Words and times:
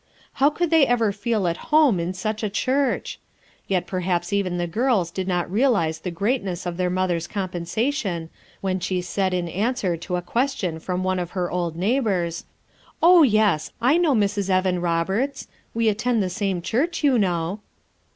How 0.41 0.49
could 0.49 0.71
they 0.71 0.87
ever 0.87 1.11
feel 1.11 1.47
at 1.47 1.69
home 1.69 1.99
in 1.99 2.15
such 2.15 2.41
a 2.41 2.49
church? 2.49 3.19
Yet 3.67 3.85
perhaps 3.85 4.33
even 4.33 4.57
the 4.57 4.65
girls 4.65 5.11
did 5.11 5.27
not 5.27 5.51
realize 5.51 5.99
the 5.99 6.09
greatness 6.09 6.65
of 6.65 6.77
their 6.77 6.89
mother's 6.89 7.27
com 7.27 7.49
40 7.49 7.51
FOUR 7.51 7.59
MOTHERS 7.59 7.71
AT 7.71 7.75
CHAUTAUQUA 7.75 7.83
pensation 7.83 8.29
when 8.61 8.81
slic 8.81 9.03
said 9.03 9.33
in 9.35 9.47
answer 9.47 9.97
to 9.97 10.15
a 10.15 10.23
ques 10.23 10.55
tion 10.55 10.79
from 10.79 11.03
one 11.03 11.19
of 11.19 11.29
her 11.37 11.51
old 11.51 11.75
neighbors: 11.75 12.45
"Oh, 13.03 13.21
yes, 13.21 13.73
I 13.79 13.97
know 13.99 14.15
Mrs, 14.15 14.49
Evan 14.49 14.81
Roberts; 14.81 15.47
we 15.75 15.87
at 15.87 15.99
tend 15.99 16.23
the 16.23 16.31
same 16.31 16.63
church, 16.63 17.03
you 17.03 17.19
know." 17.19 17.59